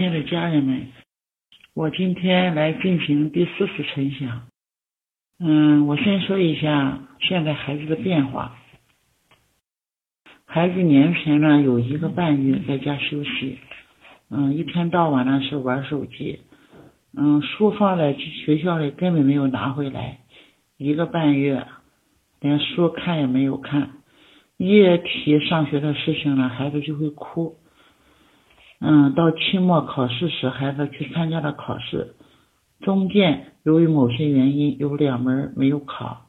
[0.00, 0.86] 亲爱的家人们，
[1.74, 4.48] 我今天来进行第四次晨想。
[5.38, 8.56] 嗯，我先说一下现在孩子的变化。
[10.46, 13.58] 孩子年前呢有一个半月在家休息，
[14.30, 16.40] 嗯，一天到晚呢是玩手机，
[17.14, 20.20] 嗯，书放在学校里根本没有拿回来，
[20.78, 21.66] 一个半月
[22.40, 23.90] 连书看也没有看，
[24.56, 27.56] 一提上学的事情呢，孩子就会哭。
[28.80, 32.14] 嗯，到期末考试时，孩子去参加了考试，
[32.80, 36.26] 中间由于某些原因有两门没有考，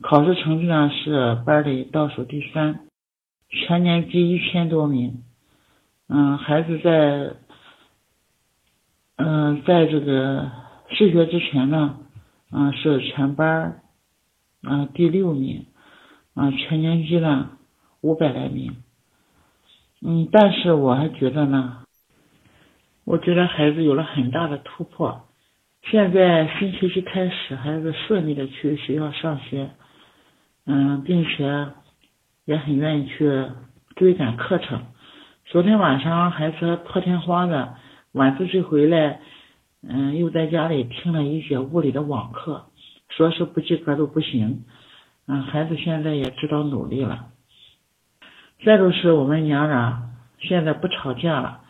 [0.00, 2.80] 考试成绩呢是班里倒数第三，
[3.50, 5.22] 全年级一千多名。
[6.08, 7.34] 嗯，孩子在
[9.16, 10.50] 嗯在这个
[10.88, 11.98] 试学之前呢，
[12.50, 13.82] 嗯是全班
[14.62, 15.66] 嗯第六名，
[16.34, 17.50] 嗯全年级呢
[18.00, 18.74] 五百来名。
[20.06, 21.78] 嗯，但是我还觉得呢，
[23.06, 25.22] 我觉得孩子有了很大的突破。
[25.90, 29.70] 现在新学期开始，孩子顺利的去学校上学，
[30.66, 31.68] 嗯，并且
[32.44, 33.46] 也很愿意去
[33.96, 34.82] 追赶课程。
[35.46, 37.74] 昨天晚上孩子破天荒的
[38.12, 39.20] 晚自习回来，
[39.82, 42.66] 嗯，又在家里听了一节物理的网课，
[43.08, 44.64] 说是不及格都不行。
[45.26, 47.28] 嗯，孩子现在也知道努力了。
[48.64, 51.60] 再就是我们娘俩现在不吵架了，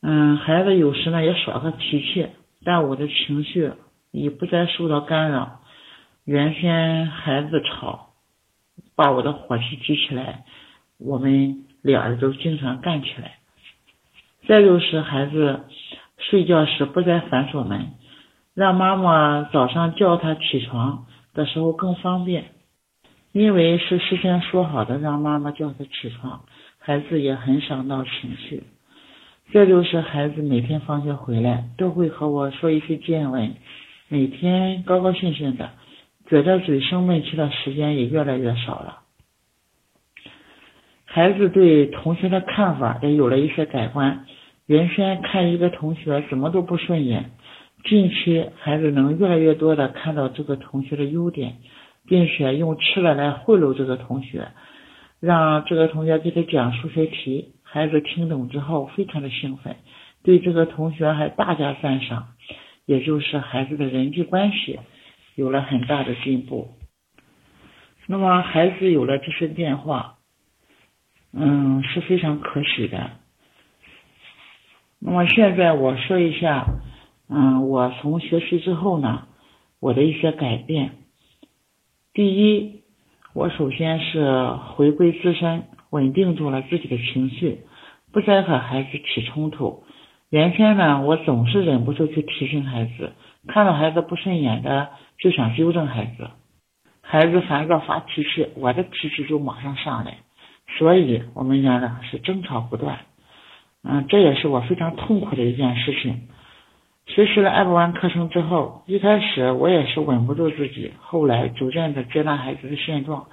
[0.00, 2.28] 嗯，孩子有时呢也耍个脾气，
[2.64, 3.72] 但我的情绪
[4.12, 5.60] 已不再受到干扰。
[6.24, 8.08] 原先孩子吵，
[8.96, 10.44] 把我的火气激起来，
[10.98, 13.36] 我们俩人都经常干起来。
[14.48, 15.64] 再就是孩子
[16.18, 17.92] 睡觉时不再反锁门，
[18.54, 22.55] 让妈妈早上叫他起床的时候更方便。
[23.36, 26.40] 因为是事先说好的，让妈妈叫他起床，
[26.78, 28.62] 孩子也很少闹情绪。
[29.52, 33.54] 这就是孩子每天放学回来都会和我说一些见闻，
[34.08, 35.68] 每天高高兴兴的，
[36.30, 39.00] 觉得嘴生闷气的时间也越来越少了。
[41.04, 44.24] 孩子对同学的看法也有了一些改观，
[44.64, 47.32] 原先看一个同学怎么都不顺眼，
[47.84, 51.58] 近期孩子能越来越多的看到这个同学的优点。
[52.06, 54.48] 并且用吃的来贿赂这个同学，
[55.20, 59.76] 让这个同学给他讲数学题，孩子听懂之后非常的兴奋，
[60.22, 62.28] 对这个同学还大加赞赏，
[62.84, 64.78] 也就是孩子的人际关系
[65.34, 66.68] 有了很大的进步。
[68.06, 70.18] 那么孩子有了这些变化，
[71.32, 73.10] 嗯是非常可喜的。
[75.00, 76.66] 那么现在我说一下，
[77.28, 79.26] 嗯我从学习之后呢，
[79.80, 80.92] 我的一些改变。
[82.16, 82.80] 第一，
[83.34, 87.58] 我首先是回归自身，稳定住了自己的情绪，
[88.10, 89.84] 不再和孩子起冲突。
[90.30, 93.12] 原先呢，我总是忍不住去提醒孩子，
[93.48, 94.88] 看到孩子不顺眼的
[95.18, 96.30] 就想纠正孩子，
[97.02, 100.16] 孩子烦躁发脾气，我的脾气就马上上来，
[100.78, 103.00] 所以我们家呢是争吵不断。
[103.84, 106.28] 嗯，这也是我非常痛苦的一件事情。
[107.06, 113.26] 学习了 F 班课程之后，一开始我也是稳不住自己，后来逐渐的接纳孩子的现状，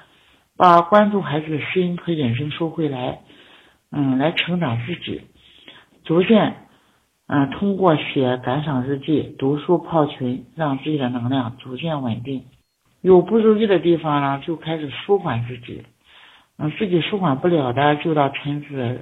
[0.55, 3.19] 把关注孩子的心和眼睛收回来，
[3.91, 5.21] 嗯，来成长自己，
[6.05, 6.55] 逐渐，
[7.27, 12.43] 嗯，通过写感想日记、读书泡群，让自己的能量逐渐稳定。
[13.01, 15.83] 有不如意的地方呢，就开始舒缓自己，
[16.59, 19.01] 嗯，自己舒缓不了的，就到亲子，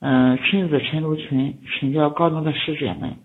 [0.00, 3.16] 嗯，亲子晨读群请教高中的师姐们。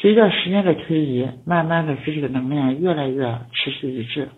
[0.00, 4.28] 随着时间的推移，慢慢的自己的能量越来越持续一致。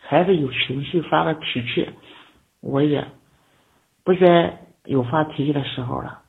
[0.00, 1.88] 孩子有情绪发个脾气，
[2.60, 3.06] 我也
[4.02, 6.22] 不再有发脾气的时候了。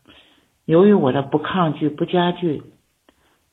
[0.66, 2.62] 由于我的不抗拒、不加剧，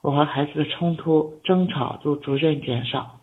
[0.02, 3.20] 我和孩子的冲突、争吵就逐渐减少，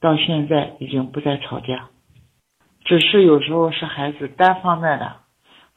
[0.00, 1.90] 到现在已经不再吵架，
[2.84, 5.16] 只是有时候是孩子单方面的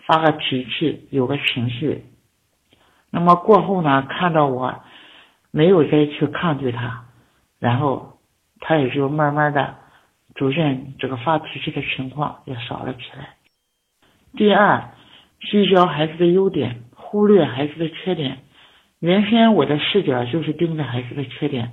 [0.07, 2.05] 发个脾气，有个情绪。
[3.09, 4.79] 那么过后呢，看到我。
[5.51, 7.05] 没有再去抗拒他，
[7.59, 8.17] 然后
[8.61, 9.75] 他也就慢慢的
[10.33, 13.35] 逐渐这个发脾气的情况也少了起来。
[14.37, 14.91] 第二，
[15.39, 18.37] 聚焦孩子的优点，忽略孩子的缺点。
[18.99, 21.71] 原先我的视角就是盯着孩子的缺点，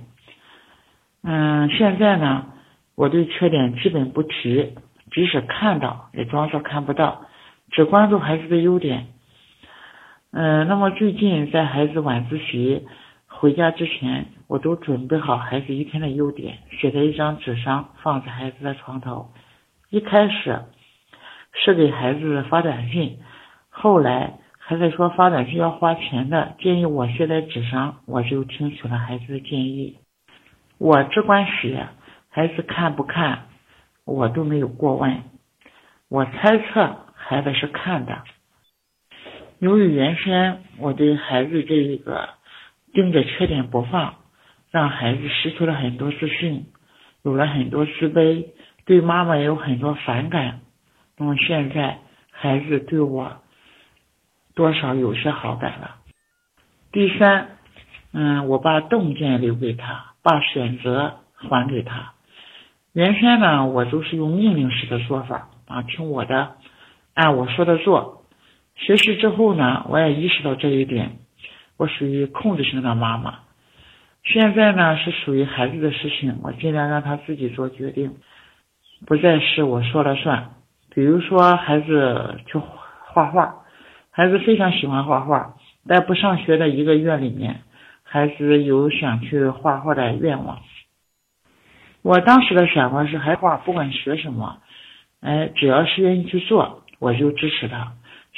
[1.23, 2.47] 嗯，现在呢，
[2.95, 4.73] 我对缺点基本不提，
[5.11, 7.21] 即使看到也装作看不到，
[7.71, 9.07] 只关注孩子的优点。
[10.31, 12.85] 嗯，那么最近在孩子晚自习。
[13.39, 19.29] 回家之前，我都准备好孩子一天的优点，写在一张纸上，放在孩子的床头。
[19.89, 20.59] 一开始
[21.53, 23.19] 是给孩子发短信，
[23.69, 29.99] 后来孩子说发短信要花钱的，建议我写在纸上，我就听取了孩子的建议。
[30.77, 31.87] 我只管写，
[32.27, 33.45] 孩子看不看，
[34.03, 35.23] 我都没有过问。
[36.09, 38.21] 我猜测孩子是看的。
[39.59, 42.29] 由于原先我对孩子这一个
[42.93, 44.15] 盯着缺点不放，
[44.71, 46.65] 让孩子失去了很多自信，
[47.23, 48.47] 有了很多自卑，
[48.85, 50.61] 对妈妈也有很多反感。
[51.17, 51.99] 那么现在
[52.31, 53.37] 孩子对我
[54.55, 55.95] 多少有些好感了。
[56.91, 57.57] 第三，
[58.13, 62.13] 嗯，我把洞见留给他，把选择还给他。
[62.93, 66.55] 原先呢，我都是用命令式的说法啊，听我的，
[67.13, 68.25] 按我说的做。
[68.75, 71.19] 学习之后呢，我也意识到这一点，
[71.79, 73.39] 我属于控制型的妈妈。
[74.25, 78.17] 现在呢是属于孩子的事情，我尽量让他自己做决定，
[79.07, 80.49] 不再是我说了算。
[80.93, 83.63] 比如说孩子去画画，
[84.11, 85.55] 孩子非常喜欢画画，
[85.87, 87.61] 在不上学的一个月里面，
[88.03, 90.59] 孩子有想去画画的愿望。
[92.01, 94.57] 我当时的想法是，孩子不管学什么，
[95.21, 97.93] 哎，只要是愿意去做，我就支持他。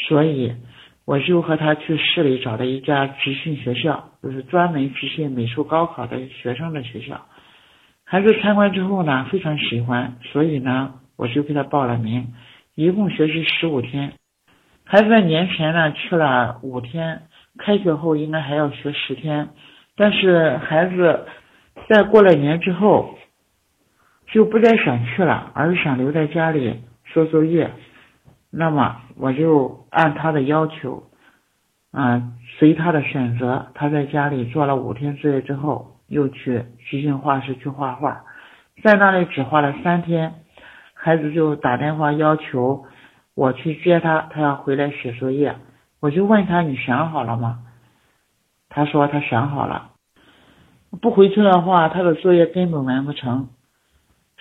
[0.08, 0.54] 所以，
[1.12, 7.26] 我就和他去市里找了一家集训学校，就是专门集训美术高考的学生的学校。
[8.06, 12.32] 孩子参观之后呢，非常喜欢，所以呢，我就给他报了名，
[12.76, 14.14] 一共学习十五天。
[14.86, 17.24] 孩子在年前呢去了五天，
[17.58, 19.50] 开学后应该还要学十天，
[19.98, 21.26] 但是孩子
[21.90, 23.18] 在过了年之后，
[24.32, 26.76] 就不再想去了，而是想留在家里
[27.12, 27.70] 做作业。
[28.52, 31.04] 那么我就按他的要求，
[31.92, 32.22] 啊，
[32.60, 33.68] 随他的选择。
[33.74, 38.26] 他在家里做了五天作业之后，又去集训画室去画画，
[38.84, 40.34] 在那里只画了三天，
[40.94, 42.86] 孩子就打电话要求
[43.36, 45.56] 我去接他，他要回来写作业。
[46.02, 47.60] 我就问他：“你想好了吗？”
[48.68, 49.92] 他说：“他想好了，
[51.02, 53.48] 不回去的话，他的作业根本完不成。”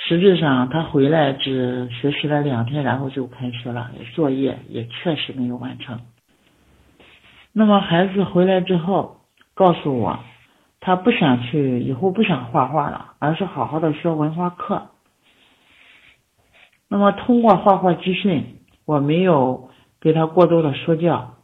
[0.02, 6.00] 实质上，他回来只学习了两天，然后就开学了，作业也确实没有完成。
[7.52, 9.20] 那么孩子回来之后
[9.54, 10.18] 告诉我，
[10.80, 14.88] 他不想去，以后不想画画了，而是好好的学文化课。
[16.88, 19.70] 那么通过画画集训，我没有
[20.00, 21.34] 给他过多的说教，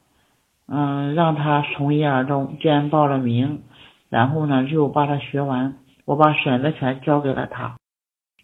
[0.66, 3.62] 嗯，让他从一而终，既然报了名，
[4.08, 7.76] 然后呢就把他学完，我把选择权交给了他。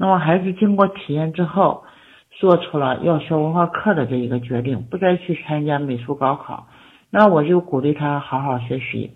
[0.03, 1.85] 那么孩子经过体验之后，
[2.31, 6.67] 做出了要学文化课的这一个决定，不再去参加美术高考。
[7.09, 9.13] 那我就鼓励他好好学习。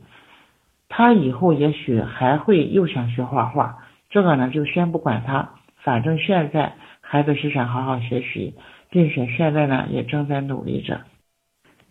[0.88, 3.78] 他以后也许还会又想学画画，
[4.10, 8.54] 这个呢就先不管他，反正现在孩子是想好好学习，
[8.88, 11.00] 并且现在呢也正在努力着。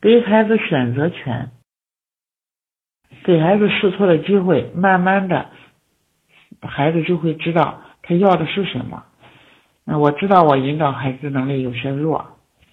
[0.01, 1.51] 给孩子选择权，
[3.25, 5.49] 给孩子试错的机会，慢慢的，
[6.61, 7.81] 孩子就会知道。
[8.07, 9.03] 他要的是什么？
[9.83, 12.25] 那我知道我引导孩子能力有些弱，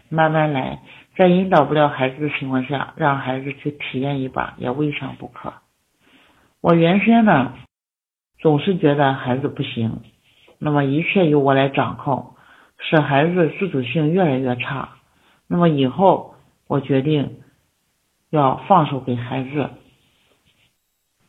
[0.09, 0.81] 慢慢来，
[1.17, 5.53] 在引导不了孩子的情况下，让孩子去体验一把也未尝不可。
[6.61, 7.55] 我原先呢，
[8.41, 10.01] 总是觉得孩子不行，
[10.59, 12.35] 那么一切由我来掌控，
[12.79, 14.91] 使孩子自主性越来越差。
[15.49, 16.35] 那么以后，
[16.69, 17.41] 我决定
[18.31, 19.71] 要放手给孩子。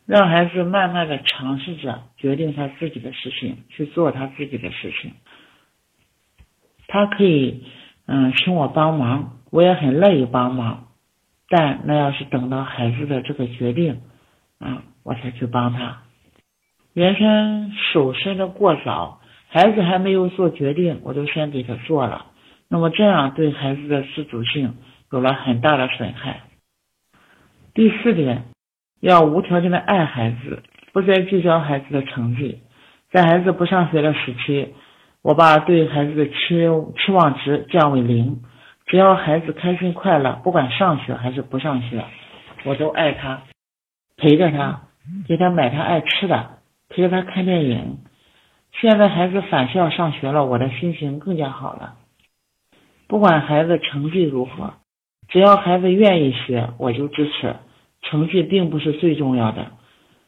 [0.05, 5.13] 让孩子慢慢的尝试着决定他自己的事情，去做他自己的事情。
[6.87, 7.63] 他可以，
[8.05, 10.87] 嗯，请我帮忙，我也很乐意帮忙。
[11.47, 14.01] 但那要是等到孩子的这个决定，
[14.59, 16.01] 啊，我才去帮他。
[16.93, 22.25] 原先手伸的过早，孩子还没有做决定，我就先给他做了。
[22.67, 24.75] 那么这样对孩子的自主性
[25.11, 26.41] 有了很大的损害。
[27.73, 28.52] 第四点。
[29.03, 32.61] 要无条件的爱孩子，不再计较孩子的成绩。
[33.11, 34.73] 在孩子不上学的时期，
[35.21, 36.33] 我把对孩子的期
[36.97, 38.41] 期望值降为零。
[38.85, 42.05] 只要孩子开心快乐，不管上学还是不上学，
[42.63, 43.41] 我都爱他，
[44.15, 44.83] 陪着他，
[45.27, 47.97] 给他买他爱吃的，陪着他看电影。
[48.71, 51.95] 现在孩子返校上学了，我的心情更加好了。
[53.09, 54.75] 不管孩子成绩如何，
[55.27, 57.57] 只要孩子愿意学，我就支持。
[58.03, 59.71] 成绩并不是最重要的，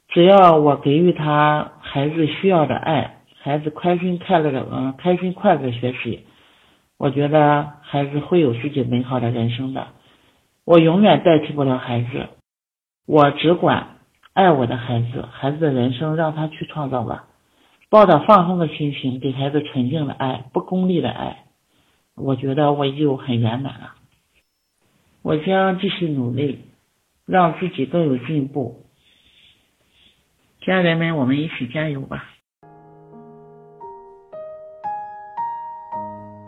[0.10, 6.25] 只要我给予他孩子需要的爱，孩子开心快乐的嗯开心快乐的学习，
[6.98, 9.88] 我觉得孩子会有自己美好的人生的。
[10.63, 12.29] 我永远代替不了孩子，
[13.05, 13.98] 我只管
[14.34, 17.25] 爱我的孩子，孩子的人生让他去创造吧。
[17.89, 21.46] 抱着放松的心情，给孩子纯净的爱，不功利的爱，
[22.15, 23.94] 我觉得我已经很圆满了。
[25.22, 26.62] 我将继续努力，
[27.25, 28.86] 让自己更有进步。
[30.65, 32.24] 家人们，我们一起加油吧！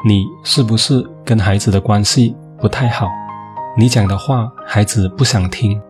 [0.08, 3.10] 你是不是跟孩子的关系不太好？
[3.76, 5.82] 你讲的话，孩子不想听，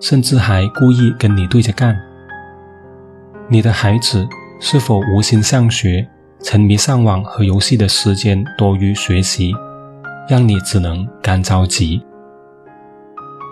[0.00, 1.96] 甚至还故意跟你对着干。
[3.48, 4.26] 你的孩子
[4.60, 6.08] 是否无心上学，
[6.40, 9.52] 沉迷上网和游戏的时间多于学习，
[10.28, 12.04] 让你只能干着急？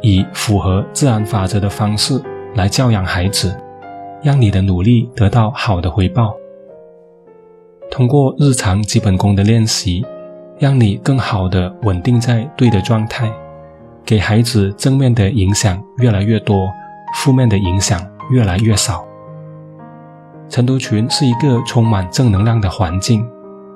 [0.00, 2.20] 以符合自然法则的方式
[2.54, 3.54] 来教养孩子，
[4.22, 6.34] 让你的努力得到好的回报。
[7.90, 10.04] 通过日常基本功的练习，
[10.58, 13.32] 让你更好的稳定在对的状态，
[14.04, 16.68] 给孩子正面的影响越来越多，
[17.14, 18.00] 负面的影响
[18.30, 19.04] 越来越少。
[20.48, 23.26] 晨读群是一个充满正能量的环境，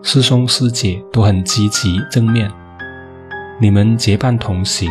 [0.03, 2.51] 师兄师姐都很积极正面，
[3.61, 4.91] 你们结伴同行。